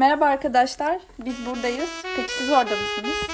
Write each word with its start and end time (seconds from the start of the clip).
Merhaba 0.00 0.26
arkadaşlar, 0.26 1.00
biz 1.24 1.46
buradayız. 1.46 2.02
Peki 2.16 2.32
siz 2.32 2.50
orada 2.50 2.70
mısınız? 2.70 3.28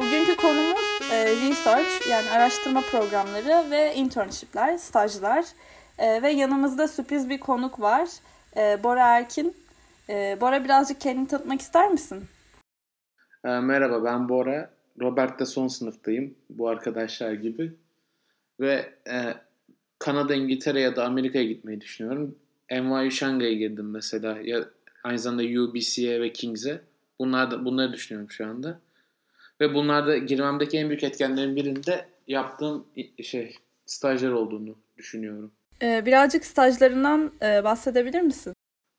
Bugünkü 0.00 0.36
konumuz 0.36 1.00
e, 1.12 1.26
research 1.26 2.08
yani 2.10 2.30
araştırma 2.30 2.80
programları 2.80 3.70
ve 3.70 3.94
internshipler, 3.94 4.76
stajlar. 4.76 5.44
E, 5.98 6.22
ve 6.22 6.30
yanımızda 6.30 6.88
sürpriz 6.88 7.28
bir 7.28 7.40
konuk 7.40 7.80
var. 7.80 8.08
E, 8.56 8.82
Bora 8.82 9.16
Erkin. 9.16 9.56
E, 10.08 10.38
Bora 10.40 10.64
birazcık 10.64 11.00
kendini 11.00 11.28
tanıtmak 11.28 11.60
ister 11.60 11.90
misin? 11.90 12.24
E, 13.44 13.48
merhaba 13.48 14.04
ben 14.04 14.28
Bora. 14.28 14.70
Robert'te 15.00 15.46
son 15.46 15.68
sınıftayım 15.68 16.34
bu 16.50 16.68
arkadaşlar 16.68 17.32
gibi. 17.32 17.72
Ve 18.60 18.92
e, 19.10 19.34
Kanada, 20.02 20.34
İngiltere 20.34 20.80
ya 20.80 20.96
da 20.96 21.04
Amerika'ya 21.04 21.44
gitmeyi 21.44 21.80
düşünüyorum. 21.80 22.34
NYU 22.70 23.10
Şangay'a 23.10 23.52
girdim 23.52 23.90
mesela. 23.90 24.38
Ya 24.44 24.64
aynı 25.04 25.18
zamanda 25.18 25.60
UBC'ye 25.60 26.20
ve 26.20 26.32
Kings'e. 26.32 26.80
Bunlar 27.18 27.50
da, 27.50 27.64
bunları 27.64 27.92
düşünüyorum 27.92 28.30
şu 28.30 28.46
anda. 28.46 28.80
Ve 29.60 29.74
bunlarda 29.74 30.16
girmemdeki 30.18 30.78
en 30.78 30.88
büyük 30.88 31.04
etkenlerin 31.04 31.56
birinde 31.56 32.06
yaptığım 32.28 32.86
şey 33.22 33.56
stajyer 33.86 34.30
olduğunu 34.30 34.76
düşünüyorum. 34.98 35.52
Ee, 35.82 36.06
birazcık 36.06 36.44
stajlarından 36.44 37.32
e, 37.42 37.64
bahsedebilir 37.64 38.20
misin? 38.20 38.54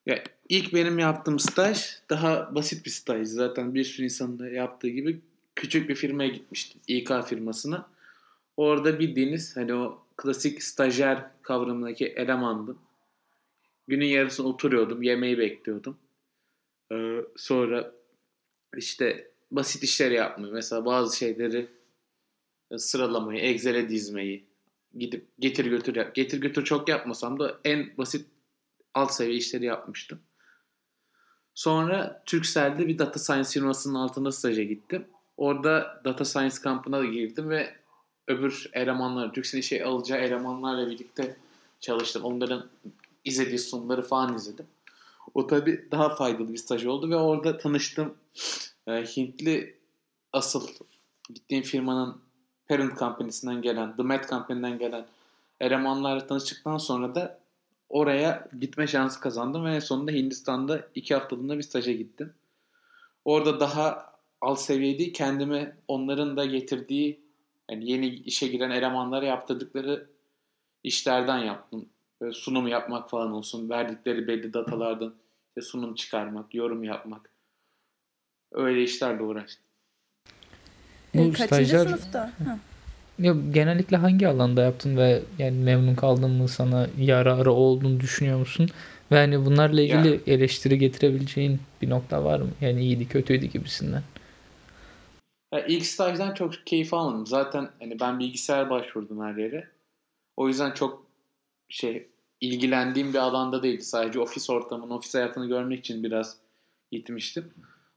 Ya 0.06 0.24
ilk 0.50 0.74
benim 0.74 1.00
yaptığım 1.00 1.40
staj 1.40 1.98
daha 2.10 2.56
basit 2.56 2.86
bir 2.86 2.92
staj. 2.92 3.28
Zaten 3.28 3.74
bir 3.74 3.84
sürü 3.84 4.04
insanın 4.06 4.40
da 4.40 4.50
yaptığı 4.50 4.90
gibi 4.90 5.22
küçük 5.56 5.90
bir 5.90 5.96
firmaya 5.96 6.30
gitmiştim. 6.30 6.82
İK 6.88 7.12
firmasına. 7.26 7.93
Orada 8.58 9.00
bildiğiniz 9.00 9.58
hani 9.58 9.74
o 9.74 10.06
klasik 10.18 10.64
stajyer 10.64 11.42
kavramındaki 11.42 12.08
elemandım. 12.08 12.80
Günün 13.88 14.06
yarısını 14.06 14.48
oturuyordum, 14.48 15.04
yemeği 15.04 15.38
bekliyordum. 15.38 15.98
Ee, 16.92 17.20
sonra 17.36 17.92
işte 18.78 19.32
basit 19.52 19.84
işler 19.84 20.12
yapmayı, 20.12 20.54
mesela 20.54 20.86
bazı 20.86 21.18
şeyleri 21.18 21.68
sıralamayı, 22.78 23.40
Excel'e 23.40 23.90
dizmeyi, 23.90 24.46
gidip 24.98 25.28
getir 25.40 25.66
götür 25.66 25.96
yap. 25.96 26.16
Getir 26.16 26.42
götür 26.42 26.64
çok 26.64 26.90
yapmasam 26.90 27.40
da 27.40 27.60
en 27.64 27.98
basit 27.98 28.28
alt 28.94 29.14
seviye 29.14 29.38
işleri 29.38 29.66
yapmıştım. 29.66 30.20
Sonra 31.54 32.24
Turkcell'de 32.26 32.88
bir 32.88 33.00
data 33.00 33.20
science 33.20 33.50
firmasının 33.50 33.96
altında 33.96 34.32
staja 34.32 34.64
gittim. 34.64 35.08
Orada 35.38 36.02
data 36.06 36.26
science 36.26 36.56
kampına 36.64 37.06
girdim 37.06 37.50
ve 37.50 37.83
öbür 38.28 38.70
elemanlar, 38.74 39.34
Türkcell 39.34 39.60
işe 39.60 39.86
alacağı 39.86 40.20
elemanlarla 40.20 40.90
birlikte 40.90 41.36
çalıştım. 41.80 42.24
Onların 42.24 42.70
izlediği 43.26 43.60
sunumları 43.60 44.02
falan 44.02 44.36
izledim. 44.36 44.66
O 45.34 45.48
tabi 45.48 45.88
daha 45.92 46.16
faydalı 46.16 46.54
bir 46.54 46.58
staj 46.58 46.86
oldu 46.86 47.10
ve 47.10 47.16
orada 47.16 47.58
tanıştığım 47.58 48.14
e, 48.88 48.92
Hintli 48.92 49.78
asıl 50.34 50.68
gittiğim 51.34 51.64
firmanın 51.64 52.18
parent 52.68 53.00
company'sinden 53.00 53.62
gelen, 53.62 53.96
The 53.96 54.04
Met 54.04 54.30
Company'den 54.30 54.80
gelen 54.80 55.06
elemanlarla 55.60 56.28
tanıştıktan 56.28 56.78
sonra 56.78 57.16
da 57.16 57.40
oraya 57.90 58.48
gitme 58.60 58.88
şansı 58.88 59.20
kazandım 59.20 59.66
ve 59.66 59.76
en 59.76 59.80
sonunda 59.80 60.12
Hindistan'da 60.12 60.88
iki 60.96 61.14
haftalığına 61.14 61.58
bir 61.58 61.64
staja 61.64 61.92
gittim. 61.92 62.34
Orada 63.26 63.60
daha 63.60 64.14
alt 64.42 64.60
seviyede 64.60 65.12
kendimi 65.12 65.76
onların 65.88 66.38
da 66.38 66.46
getirdiği 66.46 67.23
yani 67.72 67.92
yeni 67.92 68.08
işe 68.08 68.48
giren 68.48 68.72
elemanlara 68.72 69.26
yaptırdıkları 69.26 70.08
işlerden 70.84 71.38
yaptım. 71.38 71.86
Böyle 72.22 72.34
sunum 72.34 72.68
yapmak 72.68 73.10
falan 73.10 73.32
olsun. 73.32 73.70
Verdikleri 73.70 74.28
belli 74.28 74.54
datalardan 74.54 75.14
işte 75.48 75.62
sunum 75.62 75.96
çıkarmak, 75.96 76.56
yorum 76.56 76.84
yapmak. 76.84 77.30
Öyle 78.52 78.84
işlerle 78.84 79.24
uğraştım. 79.24 79.64
Bu 81.14 81.22
e, 81.22 81.32
Kaçıncı 81.32 81.46
stajyer... 81.46 81.86
sınıfta? 81.86 82.32
Ya, 83.20 83.36
genellikle 83.52 83.98
hangi 83.98 84.28
alanda 84.28 84.62
yaptın 84.62 84.98
ve 84.98 85.22
yani 85.40 85.58
memnun 85.58 85.96
kaldın 85.96 86.32
mı 86.32 86.48
sana 86.48 86.88
yararı 86.98 87.52
olduğunu 87.52 88.00
düşünüyor 88.00 88.40
musun? 88.40 88.70
Ve 89.12 89.18
hani 89.18 89.46
bunlarla 89.46 89.82
ilgili 89.82 90.10
ya. 90.10 90.20
eleştiri 90.28 90.80
getirebileceğin 90.80 91.60
bir 91.82 91.90
nokta 91.90 92.24
var 92.24 92.40
mı? 92.40 92.50
Yani 92.62 92.82
iyiydi 92.82 93.08
kötüydü 93.08 93.46
gibisinden. 93.46 94.04
Ya 95.54 95.66
ilk 95.66 95.86
stajdan 95.86 96.34
çok 96.34 96.54
keyif 96.68 96.94
almadım. 96.94 97.28
Zaten 97.28 97.70
hani 97.80 98.00
ben 98.00 98.20
bilgisayar 98.20 98.70
başvurdum 98.70 99.22
her 99.22 99.36
yere. 99.36 99.68
O 100.38 100.48
yüzden 100.48 100.72
çok 100.72 101.06
şey 101.70 102.08
ilgilendiğim 102.42 103.14
bir 103.14 103.20
alanda 103.20 103.64
değildi. 103.64 103.84
Sadece 103.84 104.20
ofis 104.20 104.50
ortamını, 104.50 104.96
ofis 104.96 105.16
hayatını 105.16 105.48
görmek 105.48 105.80
için 105.80 106.04
biraz 106.04 106.38
gitmiştim. 106.92 107.54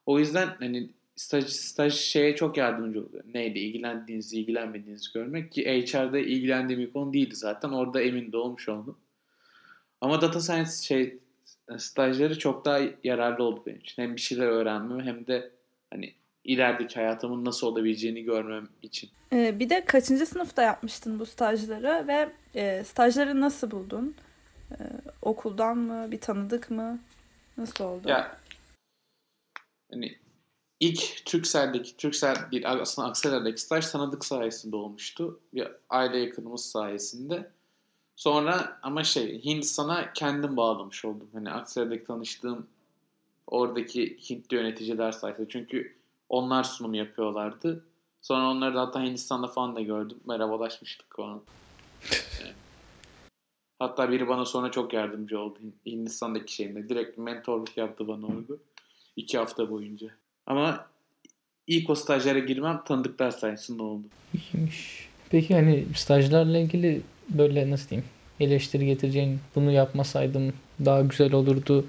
O 0.07 0.19
yüzden 0.19 0.49
hani 0.59 0.91
staj, 1.17 1.45
staj 1.45 1.95
şeye 1.95 2.37
çok 2.37 2.57
yardımcı 2.57 3.01
oluyor. 3.07 3.25
Neydi? 3.35 3.59
İlgilendiğinizi, 3.59 4.41
ilgilenmediğinizi 4.41 5.13
görmek 5.15 5.53
ki 5.53 5.65
HR'da 5.65 6.19
ilgilendiğim 6.19 6.83
bir 6.83 6.93
konu 6.93 7.13
değildi 7.13 7.37
zaten. 7.37 7.69
Orada 7.69 8.01
emin 8.03 8.33
de 8.33 8.37
olmuş 8.37 8.69
oldum. 8.69 8.99
Ama 10.01 10.21
data 10.21 10.41
science 10.41 10.71
şey 10.83 11.19
stajları 11.79 12.39
çok 12.39 12.65
daha 12.65 12.81
yararlı 13.05 13.45
oldu 13.45 13.63
benim 13.67 13.79
için. 13.79 14.03
Hem 14.03 14.17
bir 14.17 14.21
şeyler 14.21 14.47
öğrenmem 14.47 15.07
hem 15.07 15.27
de 15.27 15.51
hani 15.91 16.15
ilerideki 16.47 16.95
hayatımın 16.95 17.45
nasıl 17.45 17.67
olabileceğini 17.67 18.23
görmem 18.23 18.69
için. 18.83 19.11
Ee, 19.33 19.59
bir 19.59 19.71
de 19.71 19.85
kaçıncı 19.85 20.27
sınıfta 20.27 20.63
yapmıştın 20.63 21.19
bu 21.19 21.27
stajları 21.27 22.05
ve 22.09 22.33
e, 22.55 22.85
stajları 22.85 23.41
nasıl 23.41 23.71
buldun? 23.71 24.15
Ee, 24.71 24.75
okuldan 25.23 25.79
mı? 25.79 26.11
Bir 26.11 26.21
tanıdık 26.21 26.71
mı? 26.71 26.99
Nasıl 27.59 27.85
oldu? 27.85 28.09
Ya 28.09 28.37
hani 29.91 30.17
ilk 30.81 31.27
Türkcell'deki 31.27 31.97
Türksel 31.97 32.37
bir 32.51 32.81
aslında 32.83 33.09
Akseler'deki 33.09 33.61
staj 33.61 33.87
tanıdık 33.87 34.25
sayesinde 34.25 34.77
olmuştu. 34.77 35.41
Bir 35.55 35.69
aile 35.91 36.19
yakınımız 36.19 36.65
sayesinde. 36.65 37.51
Sonra 38.17 38.79
ama 38.83 39.05
şey 39.05 39.45
Hindistan'a 39.45 40.13
kendim 40.13 40.57
bağlamış 40.57 41.05
oldum. 41.05 41.31
Hani 41.33 41.51
Akseler'deki 41.51 42.05
tanıştığım 42.05 42.67
oradaki 43.47 44.19
Hintli 44.31 44.55
yöneticiler 44.57 45.13
sayesinde. 45.13 45.49
Çünkü 45.49 45.96
onlar 46.29 46.65
sunum 46.65 46.95
yapıyorlardı. 46.95 47.85
Sonra 48.23 48.51
onları 48.51 48.75
da 48.75 48.81
hatta 48.81 49.03
Hindistan'da 49.03 49.49
falan 49.49 49.77
da 49.77 49.81
gördüm. 49.81 50.19
Merhabalaşmıştık 50.27 51.17
falan. 51.17 51.43
Hatta 53.79 54.11
biri 54.13 54.29
bana 54.29 54.45
sonra 54.45 54.71
çok 54.71 54.93
yardımcı 54.93 55.41
oldu 55.41 55.59
Hindistan'daki 55.87 56.55
şeyinde. 56.55 56.89
Direkt 56.89 57.19
mentorluk 57.19 57.77
yaptı 57.77 58.09
bana 58.09 58.27
orada. 58.27 58.53
iki 59.17 59.39
hafta 59.39 59.71
boyunca. 59.71 60.07
Ama 60.47 60.87
ilk 61.67 61.91
o 61.91 61.95
stajyere 61.95 62.41
girmem 62.41 62.83
tanıdıklar 62.85 63.31
sayesinde 63.31 63.83
oldu. 63.83 64.07
Peki 65.31 65.55
hani 65.55 65.87
stajlarla 65.95 66.59
ilgili 66.59 67.03
böyle 67.29 67.71
nasıl 67.71 67.89
diyeyim 67.89 68.09
eleştiri 68.41 68.87
getireceğin 68.87 69.41
bunu 69.55 69.73
yapmasaydım 69.73 70.53
daha 70.85 71.01
güzel 71.01 71.33
olurdu 71.33 71.87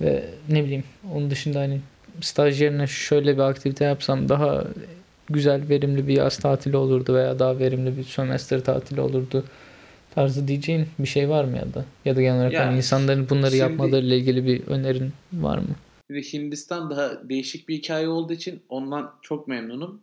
ve 0.00 0.30
ne 0.48 0.64
bileyim 0.64 0.84
onun 1.12 1.30
dışında 1.30 1.60
hani 1.60 1.80
staj 2.20 2.62
yerine 2.62 2.86
şöyle 2.86 3.34
bir 3.34 3.42
aktivite 3.42 3.84
yapsam 3.84 4.28
daha 4.28 4.64
güzel 5.30 5.68
verimli 5.68 6.08
bir 6.08 6.16
yaz 6.16 6.38
tatili 6.38 6.76
olurdu 6.76 7.14
veya 7.14 7.38
daha 7.38 7.58
verimli 7.58 7.96
bir 7.96 8.04
sömestr 8.04 8.60
tatili 8.60 9.00
olurdu 9.00 9.44
tarzı 10.14 10.48
diyeceğin 10.48 10.86
bir 10.98 11.08
şey 11.08 11.28
var 11.28 11.44
mı 11.44 11.56
ya 11.56 11.74
da 11.74 11.84
ya 12.04 12.16
da 12.16 12.22
genel 12.22 12.38
olarak 12.38 12.52
yani, 12.52 12.76
insanların 12.76 13.28
bunları 13.28 13.50
şimdi, 13.50 13.62
yapmalarıyla 13.62 14.16
ilgili 14.16 14.46
bir 14.46 14.66
önerin 14.66 15.12
var 15.32 15.58
mı? 15.58 15.76
Hindistan 16.10 16.90
daha 16.90 17.28
değişik 17.28 17.68
bir 17.68 17.76
hikaye 17.76 18.08
olduğu 18.08 18.32
için 18.32 18.62
ondan 18.68 19.14
çok 19.22 19.48
memnunum. 19.48 20.00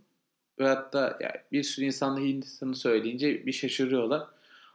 Ve 0.59 0.67
hatta 0.67 1.17
yani 1.21 1.33
bir 1.51 1.63
sürü 1.63 1.85
insan 1.85 2.17
da 2.17 2.21
Hindistan'ı 2.21 2.75
söyleyince 2.75 3.45
bir 3.45 3.51
şaşırıyorlar. 3.51 4.23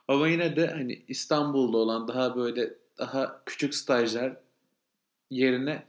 Ama 0.08 0.28
yine 0.28 0.56
de 0.56 0.66
hani 0.66 1.02
İstanbul'da 1.08 1.76
olan 1.76 2.08
daha 2.08 2.36
böyle 2.36 2.70
daha 2.98 3.40
küçük 3.46 3.75
stajlar 3.75 4.37
yerine 5.31 5.82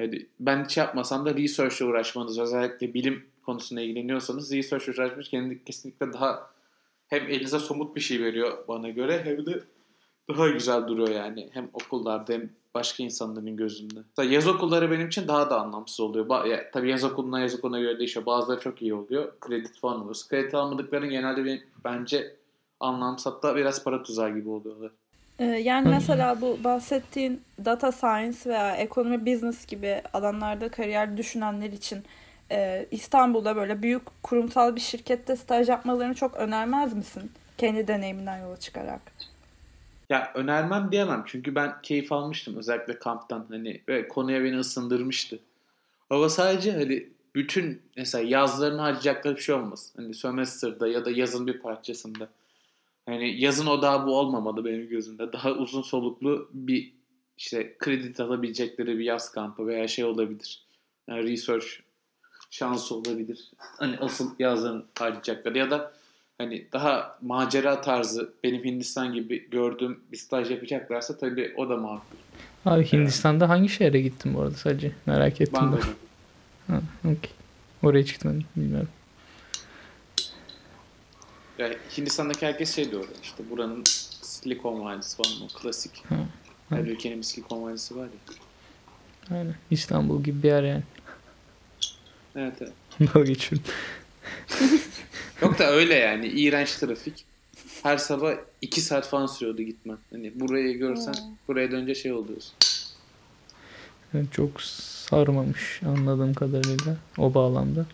hani 0.00 0.26
ben 0.40 0.64
hiç 0.64 0.76
yapmasam 0.76 1.26
da 1.26 1.34
research 1.34 1.80
ile 1.80 1.88
uğraşmanız 1.88 2.38
özellikle 2.38 2.94
bilim 2.94 3.26
konusunda 3.46 3.80
ilgileniyorsanız 3.80 4.52
research 4.52 4.88
uğraşmış 4.88 5.28
kendi 5.28 5.64
kesinlikle 5.64 6.12
daha 6.12 6.50
hem 7.08 7.22
elinize 7.22 7.58
somut 7.58 7.96
bir 7.96 8.00
şey 8.00 8.22
veriyor 8.22 8.68
bana 8.68 8.88
göre 8.88 9.22
hem 9.24 9.46
de 9.46 9.62
daha 10.28 10.48
güzel 10.48 10.88
duruyor 10.88 11.08
yani. 11.08 11.50
Hem 11.52 11.70
okullarda 11.72 12.32
hem 12.32 12.50
başka 12.74 13.02
insanların 13.02 13.56
gözünde. 13.56 14.00
Mesela 14.08 14.34
yaz 14.34 14.48
okulları 14.48 14.90
benim 14.90 15.08
için 15.08 15.28
daha 15.28 15.50
da 15.50 15.60
anlamsız 15.60 16.00
oluyor. 16.00 16.26
Ba- 16.26 16.48
ya, 16.48 16.70
tabii 16.70 16.90
yaz 16.90 17.04
okuluna 17.04 17.40
yaz 17.40 17.54
okuluna 17.58 17.80
göre 17.80 17.98
değişiyor. 17.98 18.26
Bazıları 18.26 18.60
çok 18.60 18.82
iyi 18.82 18.94
oluyor. 18.94 19.32
Kredi 19.40 19.68
falan 19.80 19.96
alıyoruz. 19.96 20.28
Kredi 20.28 20.56
almadıkların 20.56 21.10
genelde 21.10 21.44
bir, 21.44 21.64
bence 21.84 22.36
anlamsız 22.80 23.26
hatta 23.26 23.56
biraz 23.56 23.84
para 23.84 24.02
tuzağı 24.02 24.34
gibi 24.34 24.48
oluyorlar. 24.48 24.90
Ee, 25.40 25.44
yani 25.44 25.88
mesela 25.88 26.40
bu 26.40 26.64
bahsettiğin 26.64 27.42
data 27.64 27.92
science 27.92 28.38
veya 28.46 28.76
ekonomi 28.76 29.26
business 29.26 29.66
gibi 29.66 30.02
alanlarda 30.12 30.68
kariyer 30.68 31.16
düşünenler 31.16 31.72
için 31.72 32.04
e, 32.50 32.86
İstanbul'da 32.90 33.56
böyle 33.56 33.82
büyük 33.82 34.22
kurumsal 34.22 34.76
bir 34.76 34.80
şirkette 34.80 35.36
staj 35.36 35.68
yapmalarını 35.68 36.14
çok 36.14 36.36
önermez 36.36 36.94
misin? 36.94 37.32
Kendi 37.58 37.88
deneyiminden 37.88 38.38
yola 38.38 38.56
çıkarak. 38.56 39.00
Ya 40.10 40.32
önermem 40.34 40.92
diyemem 40.92 41.22
çünkü 41.26 41.54
ben 41.54 41.72
keyif 41.82 42.12
almıştım 42.12 42.56
özellikle 42.56 42.98
kamptan 42.98 43.46
hani 43.48 43.80
ve 43.88 44.08
konuya 44.08 44.44
beni 44.44 44.58
ısındırmıştı. 44.58 45.38
Ama 46.10 46.28
sadece 46.28 46.72
hani 46.72 47.08
bütün 47.34 47.82
mesela 47.96 48.24
yazlarını 48.24 48.80
harcayacakları 48.80 49.36
bir 49.36 49.40
şey 49.40 49.54
olmaz. 49.54 49.92
Hani 49.96 50.14
sömestrda 50.14 50.88
ya 50.88 51.04
da 51.04 51.10
yazın 51.10 51.46
bir 51.46 51.58
parçasında. 51.58 52.28
Hani 53.10 53.40
yazın 53.40 53.66
odağı 53.66 54.06
bu 54.06 54.18
olmamalı 54.18 54.64
benim 54.64 54.88
gözümde. 54.88 55.32
Daha 55.32 55.52
uzun 55.52 55.82
soluklu 55.82 56.48
bir 56.52 56.92
işte 57.38 57.76
kredi 57.78 58.22
alabilecekleri 58.22 58.98
bir 58.98 59.04
yaz 59.04 59.32
kampı 59.32 59.66
veya 59.66 59.88
şey 59.88 60.04
olabilir. 60.04 60.62
Yani 61.08 61.22
research 61.22 61.66
şansı 62.50 62.94
olabilir. 62.94 63.50
Hani 63.56 63.98
asıl 63.98 64.30
yazlarını 64.38 64.84
harcayacakları 64.98 65.58
ya 65.58 65.70
da 65.70 65.92
hani 66.38 66.66
daha 66.72 67.18
macera 67.22 67.80
tarzı 67.80 68.32
benim 68.44 68.64
Hindistan 68.64 69.12
gibi 69.12 69.50
gördüğüm 69.50 70.00
bir 70.12 70.16
staj 70.16 70.50
yapacaklarsa 70.50 71.18
tabii 71.18 71.54
o 71.56 71.68
da 71.68 71.76
makul. 71.76 72.16
Abi 72.64 72.92
Hindistan'da 72.92 73.48
hangi 73.48 73.68
şehre 73.68 74.00
gittin 74.00 74.34
bu 74.34 74.40
arada 74.40 74.54
sadece? 74.54 74.92
Merak 75.06 75.40
ettim. 75.40 75.54
Bangkok. 75.54 75.96
Ha, 76.66 76.80
okay. 77.04 77.30
Oraya 77.82 78.04
çıktın 78.04 78.38
gitmedim. 78.38 78.48
Bilmiyorum. 78.56 78.88
Yani 81.60 81.76
Hindistan'daki 81.98 82.46
herkes 82.46 82.74
şey 82.74 82.90
diyor 82.90 83.04
işte 83.22 83.50
buranın 83.50 83.82
Silikon 84.22 84.84
Vadisi 84.84 85.16
falan 85.16 85.42
o 85.42 85.46
klasik. 85.60 86.04
Ha, 86.08 86.16
Her 86.68 86.78
evet. 86.78 86.88
ülkenin 86.88 87.18
bir 87.18 87.22
Silikon 87.22 87.62
Vadisi 87.62 87.96
var 87.96 88.04
ya. 88.04 88.34
Aynen. 89.36 89.54
İstanbul 89.70 90.22
gibi 90.22 90.42
bir 90.42 90.48
yer 90.48 90.62
yani. 90.62 90.82
Evet 92.36 92.54
evet. 92.60 92.72
Dalga 93.00 93.24
geçiyorum. 93.24 93.66
Yok 95.42 95.58
da 95.58 95.70
öyle 95.70 95.94
yani 95.94 96.26
iğrenç 96.26 96.74
trafik. 96.74 97.24
Her 97.82 97.96
sabah 97.98 98.34
2 98.62 98.80
saat 98.80 99.08
falan 99.08 99.26
sürüyordu 99.26 99.62
gitmen. 99.62 99.98
Hani 100.10 100.40
burayı 100.40 100.78
görsen 100.78 101.14
buraya 101.48 101.70
dönünce 101.70 101.94
şey 101.94 102.12
oluyorsun. 102.12 102.52
Yani 104.14 104.26
çok 104.30 104.62
sarmamış 104.62 105.80
anladığım 105.86 106.34
kadarıyla 106.34 106.96
o 107.18 107.34
bağlamda. 107.34 107.86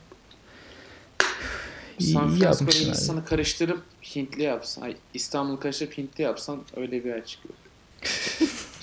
San 1.99 2.29
abi. 2.29 2.41
Hindistan'ı 2.41 3.25
karıştırıp 3.25 3.83
Hintli 4.17 4.43
yapsan, 4.43 4.83
ay 4.83 4.97
İstanbul'u 5.15 5.61
karıştırıp 5.61 5.99
Hintli 5.99 6.23
yapsan 6.25 6.63
öyle 6.77 7.05
bir 7.05 7.09
yer 7.09 7.25
çıkıyor. 7.25 7.55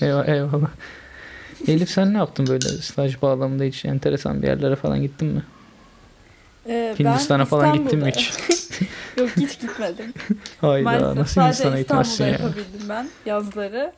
Eyvallah, 0.00 0.28
eyvallah. 0.28 0.70
Elif 1.68 1.90
sen 1.90 2.14
ne 2.14 2.18
yaptın 2.18 2.46
böyle 2.46 2.68
staj 2.68 3.22
bağlamında 3.22 3.64
hiç 3.64 3.84
enteresan 3.84 4.42
bir 4.42 4.46
yerlere 4.46 4.76
falan 4.76 5.02
gittin 5.02 5.28
mi? 5.28 5.42
Ee, 6.66 6.94
ben 6.98 7.04
Hindistan'a 7.04 7.44
falan 7.44 7.72
gittin 7.72 7.98
mi 7.98 8.12
hiç? 8.16 8.30
Yok 9.18 9.30
hiç 9.36 9.60
gitmedim. 9.60 10.14
Hayda 10.60 10.84
Maalesef 10.84 11.16
nasıl 11.16 11.40
Hindistan'a 11.42 11.78
gitmezsin 11.78 12.12
İstanbul'da 12.12 12.24
ya? 12.24 12.32
yapabildim 12.32 12.88
ben 12.88 13.08
yazları. 13.26 13.92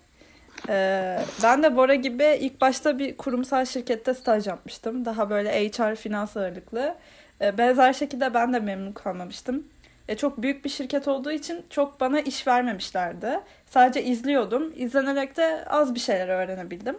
Ee, 0.68 1.18
ben 1.42 1.62
de 1.62 1.76
Bora 1.76 1.94
gibi 1.94 2.38
ilk 2.40 2.60
başta 2.60 2.98
bir 2.98 3.16
kurumsal 3.16 3.64
şirkette 3.64 4.14
staj 4.14 4.46
yapmıştım. 4.46 5.04
Daha 5.04 5.30
böyle 5.30 5.68
HR 5.70 5.96
finans 5.96 6.36
ağırlıklı. 6.36 6.96
Ee, 7.40 7.58
benzer 7.58 7.92
şekilde 7.92 8.34
ben 8.34 8.52
de 8.52 8.60
memnun 8.60 8.92
kalmamıştım. 8.92 9.64
E, 10.08 10.16
çok 10.16 10.42
büyük 10.42 10.64
bir 10.64 10.70
şirket 10.70 11.08
olduğu 11.08 11.32
için 11.32 11.66
çok 11.70 12.00
bana 12.00 12.20
iş 12.20 12.46
vermemişlerdi. 12.46 13.40
Sadece 13.66 14.04
izliyordum. 14.04 14.72
İzlenerek 14.76 15.36
de 15.36 15.64
az 15.66 15.94
bir 15.94 16.00
şeyler 16.00 16.28
öğrenebildim. 16.28 16.98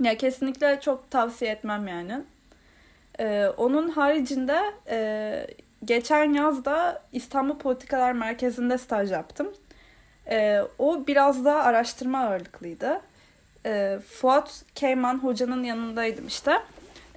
Ya 0.00 0.16
kesinlikle 0.16 0.80
çok 0.80 1.10
tavsiye 1.10 1.50
etmem 1.50 1.88
yani. 1.88 2.20
Ee, 3.20 3.46
onun 3.56 3.88
haricinde 3.88 4.60
e, 4.88 5.46
geçen 5.84 6.32
yaz 6.32 6.64
da 6.64 7.02
İstanbul 7.12 7.58
Politikalar 7.58 8.12
Merkezi'nde 8.12 8.78
staj 8.78 9.12
yaptım. 9.12 9.54
Ee, 10.30 10.60
o 10.78 11.06
biraz 11.06 11.44
daha 11.44 11.62
araştırma 11.62 12.18
ağırlıklıydı. 12.18 13.00
Ee, 13.66 13.98
Fuat 14.08 14.62
Keyman 14.74 15.18
hocanın 15.18 15.62
yanındaydım 15.62 16.26
işte. 16.26 16.58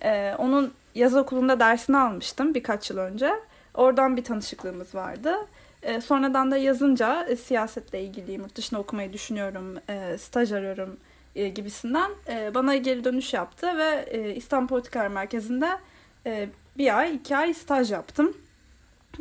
Ee, 0.03 0.33
onun 0.37 0.73
yaz 0.97 1.15
okulunda 1.15 1.59
dersini 1.59 1.97
almıştım 1.97 2.55
birkaç 2.55 2.89
yıl 2.89 2.97
önce. 2.97 3.33
Oradan 3.73 4.17
bir 4.17 4.23
tanışıklığımız 4.23 4.95
vardı. 4.95 5.35
Ee, 5.83 6.01
sonradan 6.01 6.51
da 6.51 6.57
yazınca 6.57 7.25
e, 7.25 7.35
siyasetle 7.35 8.01
ilgili 8.01 8.31
yurt 8.31 8.55
dışına 8.55 8.79
okumayı 8.79 9.13
düşünüyorum, 9.13 9.77
e, 9.89 10.17
staj 10.17 10.51
arıyorum 10.51 10.97
e, 11.35 11.47
gibisinden 11.47 12.11
e, 12.29 12.53
bana 12.53 12.75
geri 12.75 13.03
dönüş 13.03 13.33
yaptı 13.33 13.77
ve 13.77 14.05
e, 14.07 14.35
İstanbul 14.35 14.67
Politikalar 14.67 15.07
Merkezi'nde 15.07 15.69
e, 16.25 16.49
bir 16.77 16.97
ay, 16.97 17.15
iki 17.15 17.37
ay 17.37 17.53
staj 17.53 17.91
yaptım. 17.91 18.37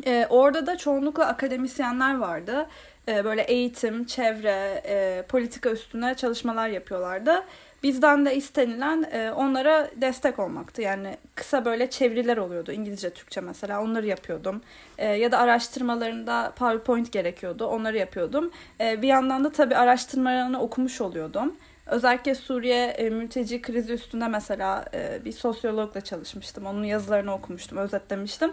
E, 0.05 0.27
orada 0.29 0.67
da 0.67 0.77
çoğunlukla 0.77 1.27
akademisyenler 1.27 2.17
vardı. 2.17 2.67
E, 3.07 3.25
böyle 3.25 3.41
eğitim, 3.41 4.05
çevre, 4.05 4.83
e, 4.85 5.25
politika 5.29 5.69
üstüne 5.69 6.15
çalışmalar 6.15 6.69
yapıyorlardı. 6.69 7.43
Bizden 7.83 8.25
de 8.25 8.35
istenilen 8.35 9.05
e, 9.11 9.31
onlara 9.31 9.89
destek 9.95 10.39
olmaktı. 10.39 10.81
Yani 10.81 11.17
kısa 11.35 11.65
böyle 11.65 11.89
çeviriler 11.89 12.37
oluyordu. 12.37 12.71
İngilizce, 12.71 13.09
Türkçe 13.09 13.41
mesela 13.41 13.81
onları 13.83 14.07
yapıyordum. 14.07 14.61
E, 14.97 15.07
ya 15.07 15.31
da 15.31 15.39
araştırmalarında 15.39 16.53
PowerPoint 16.55 17.11
gerekiyordu. 17.11 17.65
Onları 17.65 17.97
yapıyordum. 17.97 18.51
E, 18.81 19.01
bir 19.01 19.07
yandan 19.07 19.43
da 19.43 19.51
tabii 19.51 19.75
araştırmalarını 19.75 20.61
okumuş 20.61 21.01
oluyordum. 21.01 21.55
Özellikle 21.85 22.35
Suriye 22.35 22.85
e, 22.85 23.09
mülteci 23.09 23.61
krizi 23.61 23.93
üstünde 23.93 24.27
mesela 24.27 24.85
e, 24.93 25.25
bir 25.25 25.31
sosyologla 25.31 26.01
çalışmıştım. 26.01 26.65
Onun 26.65 26.83
yazılarını 26.83 27.33
okumuştum, 27.33 27.77
özetlemiştim. 27.77 28.51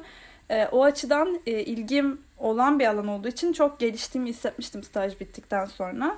E, 0.51 0.67
o 0.67 0.85
açıdan 0.85 1.41
e, 1.47 1.51
ilgim 1.51 2.21
olan 2.39 2.79
bir 2.79 2.87
alan 2.87 3.09
olduğu 3.09 3.29
için 3.29 3.53
çok 3.53 3.81
geliştiğimi 3.81 4.31
hissetmiştim 4.31 4.83
staj 4.83 5.21
bittikten 5.21 5.65
sonra. 5.65 6.17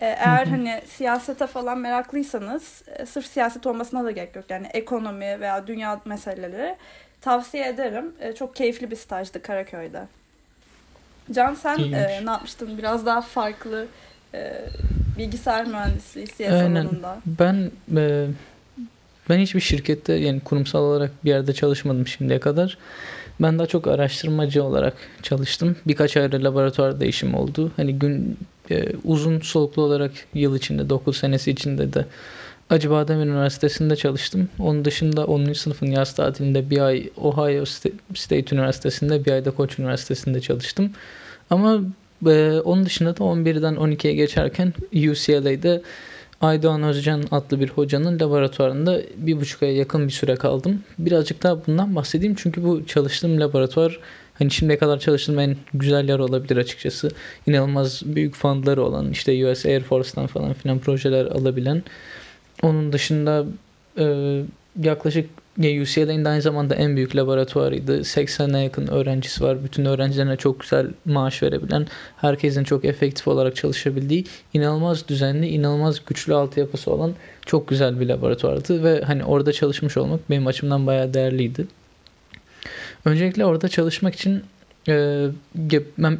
E, 0.00 0.06
eğer 0.06 0.46
hani 0.46 0.82
siyasete 0.86 1.46
falan 1.46 1.78
meraklıysanız 1.78 2.82
e, 2.98 3.06
sırf 3.06 3.26
siyaset 3.26 3.66
olmasına 3.66 4.04
da 4.04 4.10
gerek 4.10 4.36
yok. 4.36 4.44
Yani 4.48 4.66
ekonomi 4.66 5.40
veya 5.40 5.66
dünya 5.66 6.00
meseleleri 6.04 6.76
tavsiye 7.20 7.68
ederim. 7.68 8.12
E, 8.20 8.32
çok 8.32 8.56
keyifli 8.56 8.90
bir 8.90 8.96
stajdı 8.96 9.42
Karaköy'de. 9.42 10.02
Can 11.32 11.54
sen 11.54 11.78
e, 11.78 12.26
ne 12.26 12.30
yapmıştın? 12.30 12.78
Biraz 12.78 13.06
daha 13.06 13.20
farklı 13.20 13.86
e, 14.34 14.52
bilgisayar 15.18 15.66
mühendisliği 15.66 16.26
CS 16.26 16.40
Aynen. 16.40 16.84
alanında. 16.84 17.18
Ben 17.26 17.70
e, 17.96 18.26
ben 19.28 19.38
hiçbir 19.38 19.60
şirkette 19.60 20.12
yani 20.12 20.40
kurumsal 20.40 20.82
olarak 20.82 21.10
bir 21.24 21.30
yerde 21.30 21.52
çalışmadım 21.52 22.06
şimdiye 22.06 22.40
kadar. 22.40 22.78
Ben 23.42 23.58
daha 23.58 23.66
çok 23.66 23.86
araştırmacı 23.86 24.64
olarak 24.64 24.94
çalıştım. 25.22 25.76
Birkaç 25.86 26.16
ayrı 26.16 26.44
laboratuvar 26.44 27.00
değişim 27.00 27.34
oldu. 27.34 27.72
Hani 27.76 27.98
gün 27.98 28.38
e, 28.70 28.84
uzun 29.04 29.40
soluklu 29.40 29.82
olarak 29.82 30.12
yıl 30.34 30.56
içinde 30.56 30.90
9 30.90 31.16
senesi 31.16 31.50
içinde 31.50 31.92
de 31.92 32.06
Acıbadem 32.70 33.20
Üniversitesi'nde 33.20 33.96
çalıştım. 33.96 34.48
Onun 34.58 34.84
dışında 34.84 35.26
10. 35.26 35.52
sınıfın 35.52 35.86
yaz 35.86 36.14
tatilinde 36.14 36.70
bir 36.70 36.80
ay 36.80 37.10
Ohio 37.16 37.62
Sta- 37.62 37.92
State 38.14 38.56
Üniversitesi'nde 38.56 39.24
bir 39.24 39.32
ay 39.32 39.44
da 39.44 39.50
Koç 39.50 39.78
Üniversitesi'nde 39.78 40.40
çalıştım. 40.40 40.90
Ama 41.50 41.80
e, 42.26 42.60
onun 42.64 42.86
dışında 42.86 43.16
da 43.16 43.24
11'den 43.24 43.74
12'ye 43.74 44.14
geçerken 44.14 44.72
UCLA'de 44.92 45.82
Aydoğan 46.40 46.82
Özcan 46.82 47.24
adlı 47.30 47.60
bir 47.60 47.68
hocanın 47.68 48.20
laboratuvarında 48.20 49.00
bir 49.16 49.40
buçuk 49.40 49.62
aya 49.62 49.72
yakın 49.72 50.06
bir 50.06 50.12
süre 50.12 50.34
kaldım. 50.36 50.82
Birazcık 50.98 51.42
daha 51.42 51.66
bundan 51.66 51.96
bahsedeyim 51.96 52.34
çünkü 52.38 52.64
bu 52.64 52.86
çalıştığım 52.86 53.40
laboratuvar 53.40 54.00
hani 54.34 54.50
şimdiye 54.50 54.78
kadar 54.78 54.98
çalıştığım 54.98 55.38
en 55.38 55.56
güzel 55.74 56.08
yer 56.08 56.18
olabilir 56.18 56.56
açıkçası. 56.56 57.10
İnanılmaz 57.46 58.02
büyük 58.04 58.34
fundları 58.34 58.82
olan 58.82 59.10
işte 59.10 59.46
US 59.46 59.66
Air 59.66 59.80
Force'tan 59.80 60.26
falan 60.26 60.52
filan 60.52 60.78
projeler 60.78 61.24
alabilen. 61.26 61.82
Onun 62.62 62.92
dışında 62.92 63.44
e, 63.98 64.40
yaklaşık 64.82 65.30
ya 65.58 65.82
UCLA'nin 65.82 66.24
aynı 66.24 66.42
zamanda 66.42 66.74
en 66.74 66.96
büyük 66.96 67.16
laboratuvarıydı. 67.16 68.00
80'e 68.00 68.62
yakın 68.62 68.86
öğrencisi 68.86 69.44
var. 69.44 69.64
Bütün 69.64 69.84
öğrencilerine 69.84 70.36
çok 70.36 70.60
güzel 70.60 70.86
maaş 71.04 71.42
verebilen, 71.42 71.86
herkesin 72.16 72.64
çok 72.64 72.84
efektif 72.84 73.28
olarak 73.28 73.56
çalışabildiği, 73.56 74.24
inanılmaz 74.54 75.08
düzenli, 75.08 75.48
inanılmaz 75.48 76.04
güçlü 76.06 76.34
altyapısı 76.34 76.90
olan 76.90 77.12
çok 77.46 77.68
güzel 77.68 78.00
bir 78.00 78.06
laboratuvardı 78.06 78.84
ve 78.84 79.00
hani 79.00 79.24
orada 79.24 79.52
çalışmış 79.52 79.96
olmak 79.96 80.30
benim 80.30 80.46
açımdan 80.46 80.86
bayağı 80.86 81.14
değerliydi. 81.14 81.66
Öncelikle 83.04 83.44
orada 83.44 83.68
çalışmak 83.68 84.14
için 84.14 84.42
e, 84.88 85.26
ben 85.98 86.18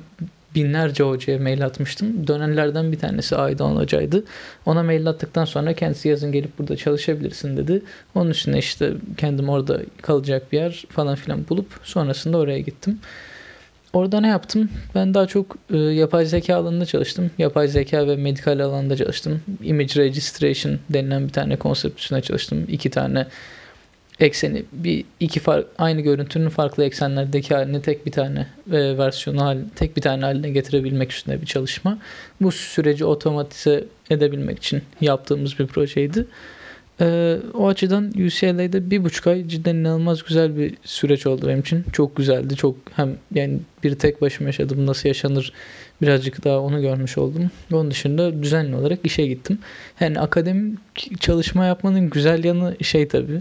binlerce 0.54 1.04
hocaya 1.04 1.38
mail 1.38 1.64
atmıştım. 1.64 2.26
Dönenlerden 2.26 2.92
bir 2.92 2.98
tanesi 2.98 3.36
Aydoğan 3.36 3.76
Hoca'ydı. 3.76 4.24
Ona 4.66 4.82
mail 4.82 5.08
attıktan 5.08 5.44
sonra 5.44 5.72
kendisi 5.72 6.08
yazın 6.08 6.32
gelip 6.32 6.58
burada 6.58 6.76
çalışabilirsin 6.76 7.56
dedi. 7.56 7.82
Onun 8.14 8.30
üstüne 8.30 8.58
işte 8.58 8.92
kendim 9.16 9.48
orada 9.48 9.80
kalacak 10.02 10.52
bir 10.52 10.58
yer 10.58 10.84
falan 10.90 11.14
filan 11.14 11.48
bulup 11.48 11.66
sonrasında 11.82 12.38
oraya 12.38 12.60
gittim. 12.60 12.98
Orada 13.92 14.20
ne 14.20 14.28
yaptım? 14.28 14.70
Ben 14.94 15.14
daha 15.14 15.26
çok 15.26 15.56
e, 15.70 15.76
yapay 15.76 16.26
zeka 16.26 16.56
alanında 16.56 16.86
çalıştım. 16.86 17.30
Yapay 17.38 17.68
zeka 17.68 18.06
ve 18.06 18.16
medikal 18.16 18.60
alanda 18.60 18.96
çalıştım. 18.96 19.42
Image 19.62 19.94
registration 19.96 20.78
denilen 20.90 21.26
bir 21.28 21.32
tane 21.32 21.56
konsept 21.56 22.00
üstüne 22.00 22.20
çalıştım. 22.20 22.64
İki 22.68 22.90
tane 22.90 23.26
ekseni 24.20 24.64
bir 24.72 25.04
iki 25.20 25.40
far, 25.40 25.64
aynı 25.78 26.00
görüntünün 26.00 26.48
farklı 26.48 26.84
eksenlerdeki 26.84 27.54
halini 27.54 27.82
tek 27.82 28.06
bir 28.06 28.12
tane 28.12 28.46
e, 28.72 28.98
versiyonu 28.98 29.42
hal, 29.42 29.58
tek 29.76 29.96
bir 29.96 30.02
tane 30.02 30.24
haline 30.24 30.50
getirebilmek 30.50 31.12
üstüne 31.12 31.40
bir 31.40 31.46
çalışma. 31.46 31.98
Bu 32.40 32.52
süreci 32.52 33.04
otomatize 33.04 33.84
edebilmek 34.10 34.58
için 34.58 34.82
yaptığımız 35.00 35.58
bir 35.58 35.66
projeydi. 35.66 36.26
E, 37.00 37.36
o 37.54 37.68
açıdan 37.68 38.08
UCLA'da 38.08 38.90
bir 38.90 39.04
buçuk 39.04 39.26
ay 39.26 39.48
cidden 39.48 39.76
inanılmaz 39.76 40.22
güzel 40.22 40.56
bir 40.56 40.74
süreç 40.84 41.26
oldu 41.26 41.46
benim 41.48 41.60
için. 41.60 41.84
Çok 41.92 42.16
güzeldi. 42.16 42.56
Çok 42.56 42.76
hem 42.96 43.16
yani 43.34 43.58
bir 43.84 43.94
tek 43.94 44.22
başıma 44.22 44.48
yaşadım 44.48 44.86
nasıl 44.86 45.08
yaşanır 45.08 45.52
birazcık 46.02 46.44
daha 46.44 46.60
onu 46.60 46.80
görmüş 46.80 47.18
oldum. 47.18 47.50
Onun 47.72 47.90
dışında 47.90 48.42
düzenli 48.42 48.76
olarak 48.76 48.98
işe 49.04 49.26
gittim. 49.26 49.58
Yani 50.00 50.20
akademik 50.20 51.20
çalışma 51.20 51.64
yapmanın 51.64 52.10
güzel 52.10 52.44
yanı 52.44 52.76
şey 52.84 53.08
tabii 53.08 53.40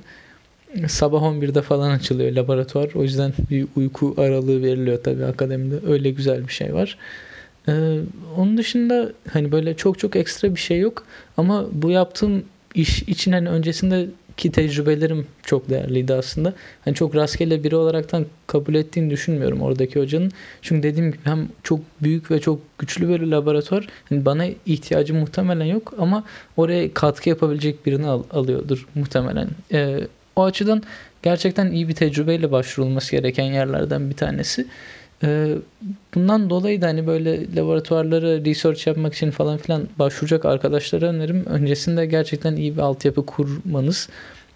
sabah 0.87 1.21
11'de 1.21 1.61
falan 1.61 1.91
açılıyor 1.91 2.31
laboratuvar. 2.31 2.89
O 2.95 3.03
yüzden 3.03 3.33
bir 3.49 3.67
uyku 3.75 4.15
aralığı 4.17 4.61
veriliyor 4.63 5.03
tabii 5.03 5.25
akademide. 5.25 5.75
Öyle 5.87 6.11
güzel 6.11 6.47
bir 6.47 6.53
şey 6.53 6.73
var. 6.73 6.97
Ee, 7.67 7.99
onun 8.37 8.57
dışında 8.57 9.11
hani 9.33 9.51
böyle 9.51 9.73
çok 9.77 9.99
çok 9.99 10.15
ekstra 10.15 10.55
bir 10.55 10.59
şey 10.59 10.79
yok. 10.79 11.05
Ama 11.37 11.65
bu 11.71 11.89
yaptığım 11.89 12.43
iş 12.75 13.03
için 13.03 13.31
hani 13.31 13.49
öncesinde 13.49 14.07
ki 14.37 14.51
tecrübelerim 14.51 15.27
çok 15.43 15.69
değerliydi 15.69 16.13
aslında. 16.13 16.53
Hani 16.85 16.95
çok 16.95 17.15
rastgele 17.15 17.63
biri 17.63 17.75
olaraktan 17.75 18.25
kabul 18.47 18.75
ettiğini 18.75 19.09
düşünmüyorum 19.09 19.61
oradaki 19.61 19.99
hocanın. 19.99 20.31
Çünkü 20.61 20.83
dediğim 20.83 21.11
gibi 21.11 21.21
hem 21.23 21.47
çok 21.63 21.79
büyük 22.01 22.31
ve 22.31 22.39
çok 22.39 22.59
güçlü 22.79 23.09
bir 23.09 23.21
laboratuvar. 23.21 23.87
Hani 24.09 24.25
bana 24.25 24.45
ihtiyacı 24.65 25.13
muhtemelen 25.13 25.65
yok 25.65 25.93
ama 25.97 26.23
oraya 26.57 26.93
katkı 26.93 27.29
yapabilecek 27.29 27.85
birini 27.85 28.07
al- 28.07 28.23
alıyordur 28.31 28.87
muhtemelen. 28.95 29.49
Ee, 29.71 29.99
o 30.35 30.43
açıdan 30.43 30.83
gerçekten 31.23 31.71
iyi 31.71 31.87
bir 31.87 31.95
tecrübeyle 31.95 32.51
başvurulması 32.51 33.11
gereken 33.11 33.45
yerlerden 33.45 34.09
bir 34.09 34.15
tanesi. 34.15 34.67
Ee, 35.23 35.55
bundan 36.15 36.49
dolayı 36.49 36.81
da 36.81 36.87
hani 36.87 37.07
böyle 37.07 37.55
laboratuvarlara 37.55 38.45
research 38.45 38.87
yapmak 38.87 39.13
için 39.13 39.31
falan 39.31 39.57
filan 39.57 39.87
başvuracak 39.99 40.45
arkadaşlara 40.45 41.05
önerim 41.05 41.45
öncesinde 41.45 42.05
gerçekten 42.05 42.55
iyi 42.55 42.75
bir 42.75 42.81
altyapı 42.81 43.25
kurmanız. 43.25 44.09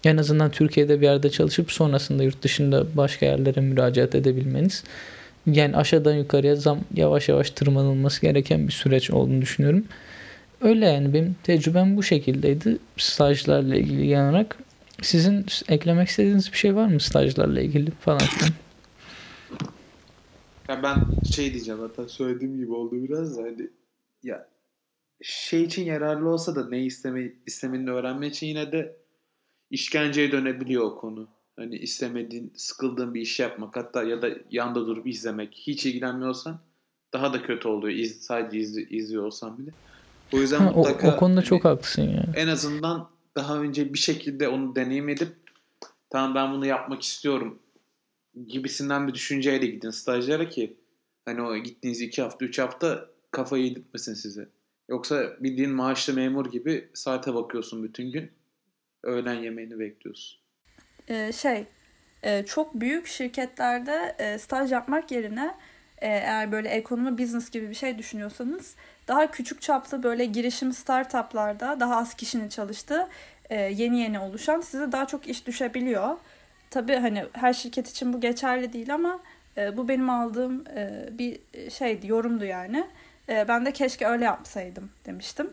En 0.04 0.16
azından 0.16 0.50
Türkiye'de 0.50 1.00
bir 1.00 1.06
yerde 1.06 1.30
çalışıp 1.30 1.72
sonrasında 1.72 2.22
yurt 2.22 2.42
dışında 2.42 2.96
başka 2.96 3.26
yerlere 3.26 3.60
müracaat 3.60 4.14
edebilmeniz. 4.14 4.84
Yani 5.46 5.76
aşağıdan 5.76 6.14
yukarıya 6.14 6.56
zam 6.56 6.78
yavaş 6.94 7.28
yavaş 7.28 7.50
tırmanılması 7.50 8.20
gereken 8.20 8.66
bir 8.66 8.72
süreç 8.72 9.10
olduğunu 9.10 9.42
düşünüyorum. 9.42 9.84
Öyle 10.60 10.86
yani 10.86 11.14
benim 11.14 11.36
tecrübem 11.42 11.96
bu 11.96 12.02
şekildeydi 12.02 12.78
stajlarla 12.96 13.76
ilgili 13.76 14.06
genel 14.06 14.30
olarak. 14.30 14.56
Sizin 15.02 15.46
eklemek 15.68 16.08
istediğiniz 16.08 16.52
bir 16.52 16.56
şey 16.56 16.76
var 16.76 16.86
mı 16.86 17.00
stajlarla 17.00 17.60
ilgili 17.60 17.90
falan 17.90 18.18
filan? 18.18 18.52
Ya 20.68 20.82
ben 20.82 20.96
şey 21.32 21.52
diyeceğim 21.52 21.80
hatta 21.80 22.08
söylediğim 22.08 22.56
gibi 22.56 22.72
oldu 22.72 22.94
biraz 22.94 23.38
da 23.38 23.42
hani 23.42 23.70
ya 24.22 24.48
şey 25.22 25.62
için 25.62 25.84
yararlı 25.84 26.28
olsa 26.28 26.56
da 26.56 26.68
ne 26.68 26.84
isteme, 26.84 27.32
istemediğini 27.46 27.90
öğrenme 27.90 28.26
için 28.26 28.46
yine 28.46 28.72
de 28.72 28.96
işkenceye 29.70 30.32
dönebiliyor 30.32 30.84
o 30.84 30.98
konu. 30.98 31.28
Hani 31.56 31.76
istemediğin, 31.76 32.52
sıkıldığın 32.56 33.14
bir 33.14 33.20
iş 33.20 33.40
yapmak 33.40 33.76
hatta 33.76 34.02
ya 34.02 34.22
da 34.22 34.28
yanda 34.50 34.86
durup 34.86 35.06
izlemek. 35.06 35.54
Hiç 35.54 35.86
ilgilenmiyorsan 35.86 36.58
daha 37.12 37.32
da 37.32 37.42
kötü 37.42 37.68
oluyor. 37.68 37.98
İz, 37.98 38.20
sadece 38.20 38.58
iz, 38.58 38.78
izliyor 38.78 39.22
olsan 39.22 39.58
bile. 39.58 39.70
O 40.32 40.36
yüzden 40.38 40.58
Ha, 40.58 40.72
o, 40.74 40.78
mutlaka 40.78 41.14
o 41.14 41.16
konuda 41.16 41.36
hani 41.36 41.44
çok 41.46 41.64
haklısın 41.64 42.02
ya. 42.02 42.26
en 42.36 42.48
azından 42.48 43.08
daha 43.38 43.60
önce 43.60 43.94
bir 43.94 43.98
şekilde 43.98 44.48
onu 44.48 44.74
deneyim 44.74 45.08
edip 45.08 45.36
tamam 46.10 46.34
ben 46.34 46.52
bunu 46.52 46.66
yapmak 46.66 47.02
istiyorum 47.02 47.58
gibisinden 48.46 49.08
bir 49.08 49.14
düşünceyle 49.14 49.66
gidin 49.66 49.90
stajlara 49.90 50.48
ki 50.48 50.76
hani 51.24 51.42
o 51.42 51.56
gittiğiniz 51.56 52.00
iki 52.00 52.22
hafta 52.22 52.44
üç 52.44 52.58
hafta 52.58 53.06
kafayı 53.30 53.64
yedirtmesin 53.64 54.14
size. 54.14 54.48
Yoksa 54.88 55.36
bildiğin 55.40 55.70
maaşlı 55.70 56.14
memur 56.14 56.50
gibi 56.50 56.88
saate 56.94 57.34
bakıyorsun 57.34 57.84
bütün 57.84 58.12
gün. 58.12 58.30
Öğlen 59.02 59.34
yemeğini 59.34 59.78
bekliyorsun. 59.78 60.40
Ee, 61.08 61.32
şey 61.32 61.64
e, 62.22 62.44
çok 62.46 62.74
büyük 62.74 63.06
şirketlerde 63.06 64.16
e, 64.18 64.38
staj 64.38 64.72
yapmak 64.72 65.10
yerine 65.10 65.54
eğer 66.00 66.52
böyle 66.52 66.68
ekonomi 66.68 67.18
business 67.18 67.50
gibi 67.50 67.70
bir 67.70 67.74
şey 67.74 67.98
düşünüyorsanız 67.98 68.74
daha 69.08 69.30
küçük 69.30 69.62
çaplı 69.62 70.02
böyle 70.02 70.24
girişim 70.24 70.72
startuplarda 70.72 71.80
daha 71.80 71.96
az 71.96 72.14
kişinin 72.14 72.48
çalıştığı 72.48 73.08
e, 73.50 73.56
yeni 73.60 74.00
yeni 74.00 74.18
oluşan 74.18 74.60
size 74.60 74.92
daha 74.92 75.06
çok 75.06 75.28
iş 75.28 75.46
düşebiliyor. 75.46 76.16
Tabii 76.70 76.96
hani 76.96 77.24
her 77.32 77.52
şirket 77.52 77.90
için 77.90 78.12
bu 78.12 78.20
geçerli 78.20 78.72
değil 78.72 78.94
ama 78.94 79.20
e, 79.56 79.76
bu 79.76 79.88
benim 79.88 80.10
aldığım 80.10 80.64
e, 80.76 81.08
bir 81.10 81.38
şeydi, 81.70 82.06
yorumdu 82.06 82.44
yani. 82.44 82.86
Ben 83.28 83.66
de 83.66 83.72
keşke 83.72 84.06
öyle 84.06 84.24
yapsaydım 84.24 84.90
demiştim. 85.06 85.50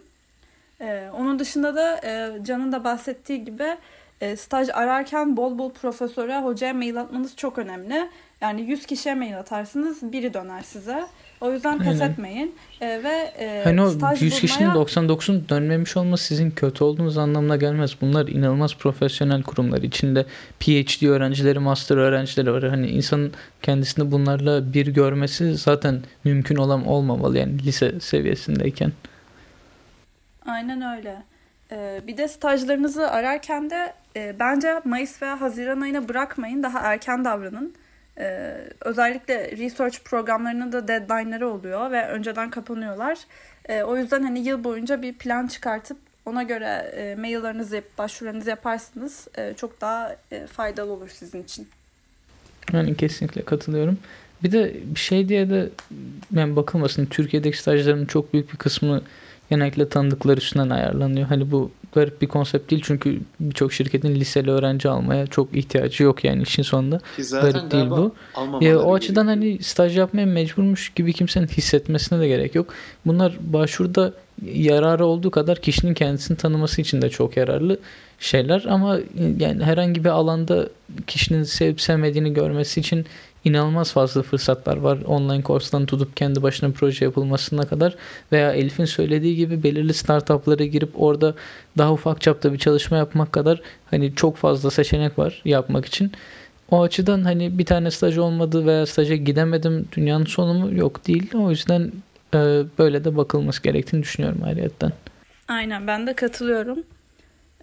Onun 1.14 1.40
dışında 1.40 1.76
da 1.76 2.02
Can'ın 2.44 2.72
da 2.72 2.84
bahsettiği 2.84 3.46
gibi 3.46 3.78
e, 4.22 4.36
staj 4.36 4.70
ararken 4.74 5.38
bol 5.38 5.58
bol 5.58 5.72
profesöre, 5.72 6.40
hocaya 6.40 6.74
mail 6.74 7.02
atmanız 7.02 7.36
çok 7.36 7.58
önemli. 7.58 8.10
Yani 8.42 8.62
100 8.62 8.86
kişiye 8.86 9.16
mail 9.16 9.40
atarsınız, 9.40 10.12
biri 10.12 10.34
döner 10.34 10.62
size. 10.62 11.06
O 11.42 11.52
yüzden 11.52 11.78
pes 11.78 12.02
Aynen. 12.02 12.12
etmeyin. 12.12 12.56
E, 12.82 13.04
ve 13.04 13.34
e, 13.40 13.62
Hani 13.64 13.82
o 13.82 13.90
staj 13.90 14.22
100 14.22 14.40
kişinin 14.40 14.74
bulmaya 14.74 14.86
99'un 14.86 15.50
dönmemiş 15.50 15.98
olması 15.98 16.24
sizin 16.24 16.52
kötü 16.52 16.84
olduğunuz 16.84 17.18
anlamına 17.18 17.56
gelmez. 17.56 17.96
Bunlar 18.02 18.28
inanılmaz 18.28 18.76
profesyonel 18.76 19.44
kurumlar. 19.44 19.82
İçinde 19.82 20.26
PhD 20.60 21.08
öğrencileri, 21.08 21.60
master 21.60 21.98
öğrencileri 21.98 22.54
var. 22.54 22.64
Hani 22.64 22.88
insanın 22.88 23.34
kendisini 23.62 24.12
bunlarla 24.12 24.74
bir 24.74 24.88
görmesi 24.88 25.56
zaten 25.56 26.02
mümkün 26.24 26.56
olan 26.56 26.86
olmamalı 26.86 27.38
yani 27.38 27.64
lise 27.64 28.00
seviyesindeyken. 28.00 28.92
Aynen 30.46 30.98
öyle. 30.98 31.24
Ee, 31.72 32.02
bir 32.08 32.18
de 32.18 32.28
stajlarınızı 32.28 33.12
ararken 33.12 33.70
de 33.70 33.94
e, 34.16 34.36
bence 34.40 34.82
Mayıs 34.86 35.22
veya 35.22 35.42
Haziran 35.42 35.82
ayına 35.82 36.10
bırakmayın. 36.10 36.64
Daha 36.64 36.80
erken 36.80 37.26
davranın. 37.26 37.76
Ee, 38.20 38.58
özellikle 38.82 39.58
research 39.58 39.98
programlarının 40.06 40.72
da 40.72 40.88
deadline'ları 40.88 41.50
oluyor 41.50 41.92
ve 41.92 42.08
önceden 42.08 42.50
kapanıyorlar. 42.50 43.18
Ee, 43.70 43.84
o 43.84 43.98
yüzden 43.98 44.24
hani 44.24 44.40
yıl 44.40 44.64
boyunca 44.64 45.02
bir 45.02 45.14
plan 45.14 45.48
çıkartıp 45.48 45.98
ona 46.26 46.44
göre 46.44 46.94
e, 46.96 47.16
maillerinizi, 47.16 47.84
başvurularınızı 47.98 48.50
yaparsınız. 48.50 49.28
E, 49.38 49.54
çok 49.54 49.82
daha 49.82 50.16
e, 50.32 50.48
faydalı 50.48 50.92
olur 50.92 51.10
sizin 51.10 51.44
için. 51.44 51.68
Yani 52.74 52.98
kesinlikle 52.98 53.46
katılıyorum. 53.46 53.98
Bir 54.44 54.52
de 54.52 54.74
bir 54.96 55.00
şey 55.00 55.30
diye 55.30 55.50
de 55.50 55.70
yani 56.36 56.56
bakılmasın 56.56 57.06
Türkiye'deki 57.06 57.58
stajların 57.58 58.06
çok 58.06 58.34
büyük 58.34 58.54
bir 58.54 58.58
kısmı 58.58 59.02
genellikle 59.50 59.90
tanıdıkları 59.90 60.38
üstünden 60.38 60.70
ayarlanıyor. 60.70 61.28
Hani 61.28 61.52
bu 61.52 61.72
garip 61.94 62.22
bir 62.22 62.28
konsept 62.28 62.72
değil 62.72 62.82
çünkü 62.86 63.20
birçok 63.40 63.74
şirketin 63.74 64.16
liseli 64.16 64.52
öğrenci 64.52 64.90
almaya 64.90 65.28
çok 65.28 65.56
ihtiyacı 65.56 66.04
yok 66.04 66.24
yani 66.24 66.42
işin 66.44 66.64
sonunda. 66.64 67.00
Ki 67.16 67.24
zaten 67.24 67.52
Garip 67.52 67.72
değil 67.72 67.90
bu. 67.90 68.16
Ya, 68.62 68.80
o 68.80 68.94
açıdan 68.94 69.28
gerekiyor. 69.28 69.52
hani 69.52 69.64
staj 69.64 69.98
yapmaya 69.98 70.26
mecburmuş 70.26 70.90
gibi 70.90 71.14
kimsenin 71.14 71.48
hissetmesine 71.48 72.20
de 72.20 72.28
gerek 72.28 72.56
yok. 72.56 72.74
Bunlar 73.06 73.38
başvuruda 73.40 74.14
yararı 74.54 75.06
olduğu 75.06 75.32
kadar 75.32 75.62
kişinin 75.62 75.94
kendisini 75.94 76.38
tanıması 76.38 76.82
için 76.82 77.02
de 77.02 77.10
çok 77.10 77.38
yararlı 77.38 77.80
şeyler 78.20 78.66
ama 78.70 79.00
yani 79.40 79.64
herhangi 79.64 80.04
bir 80.04 80.10
alanda 80.10 80.70
kişinin 81.08 81.44
sevip 81.44 81.82
sevmediğini 81.82 82.34
görmesi 82.34 82.80
için 82.80 83.06
inanılmaz 83.46 83.94
fazla 83.94 84.22
fırsatlar 84.22 84.78
var. 84.78 84.98
Online 85.06 85.44
kurstan 85.44 85.86
tutup 85.86 86.18
kendi 86.18 86.44
başına 86.44 86.72
proje 86.72 87.06
yapılmasına 87.06 87.66
kadar 87.66 87.96
veya 88.32 88.52
Elif'in 88.52 88.86
söylediği 88.86 89.36
gibi 89.36 89.64
belirli 89.64 89.94
startuplara 89.94 90.66
girip 90.66 90.90
orada 90.96 91.36
daha 91.78 91.94
ufak 91.94 92.22
çapta 92.22 92.54
bir 92.54 92.58
çalışma 92.58 92.98
yapmak 92.98 93.32
kadar 93.32 93.62
hani 93.92 94.16
çok 94.16 94.38
fazla 94.38 94.72
seçenek 94.72 95.20
var 95.20 95.42
yapmak 95.46 95.86
için. 95.86 96.12
O 96.72 96.82
açıdan 96.82 97.24
hani 97.24 97.58
bir 97.58 97.66
tane 97.66 97.92
staj 97.92 98.18
olmadı 98.18 98.66
veya 98.66 98.86
staja 98.86 99.16
gidemedim 99.16 99.88
dünyanın 99.92 100.26
sonu 100.26 100.54
mu? 100.54 100.76
Yok 100.76 101.08
değil. 101.08 101.36
O 101.36 101.50
yüzden 101.50 101.92
e, 102.34 102.64
böyle 102.80 103.04
de 103.04 103.18
bakılması 103.18 103.64
gerektiğini 103.64 104.04
düşünüyorum 104.04 104.44
ayrıyetten. 104.44 104.92
Aynen 105.48 105.88
ben 105.88 106.08
de 106.08 106.14
katılıyorum. 106.14 106.80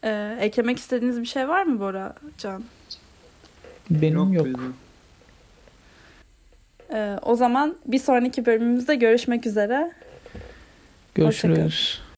E, 0.05 0.37
eklemek 0.41 0.79
istediğiniz 0.79 1.21
bir 1.21 1.27
şey 1.27 1.49
var 1.49 1.63
mı 1.63 1.81
Bora, 1.81 2.15
Can? 2.39 2.65
Benim 3.91 4.33
yok. 4.33 4.47
benim. 4.47 4.75
E, 6.93 7.17
o 7.23 7.35
zaman 7.35 7.77
bir 7.87 7.99
sonraki 7.99 8.47
bölümümüzde 8.47 8.95
görüşmek 8.95 9.47
üzere. 9.47 9.93
Görüşürüz. 11.15 12.03